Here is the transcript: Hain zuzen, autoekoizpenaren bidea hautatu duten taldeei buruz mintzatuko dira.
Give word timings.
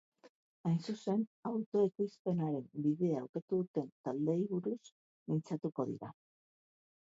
Hain 0.67 0.77
zuzen, 0.91 1.19
autoekoizpenaren 1.49 2.65
bidea 2.87 3.21
hautatu 3.21 3.61
duten 3.67 3.93
taldeei 4.09 4.41
buruz 4.57 4.81
mintzatuko 5.31 5.89
dira. 5.95 6.15